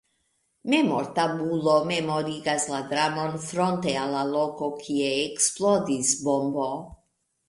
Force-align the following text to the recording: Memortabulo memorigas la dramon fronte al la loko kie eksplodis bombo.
Memortabulo 0.73 1.73
memorigas 1.91 2.65
la 2.71 2.79
dramon 2.93 3.37
fronte 3.49 3.93
al 4.05 4.15
la 4.15 4.23
loko 4.31 4.71
kie 4.79 5.11
eksplodis 5.19 6.15
bombo. 6.29 6.67